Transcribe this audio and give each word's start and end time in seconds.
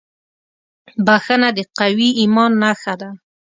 •بښنه 1.05 1.49
د 1.57 1.59
قوي 1.77 2.09
ایمان 2.21 2.51
نښه 2.61 2.93
ده. 3.01 3.09